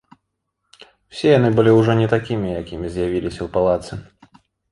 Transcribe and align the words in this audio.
Усе 1.13 1.27
яны 1.33 1.51
ўжо 1.57 1.75
былі 1.79 1.97
не 2.01 2.07
такімі, 2.15 2.55
якімі 2.63 2.87
з'явіліся 2.95 3.41
ў 3.47 3.49
палацы. 3.59 3.93